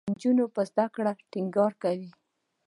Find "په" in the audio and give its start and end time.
0.55-0.61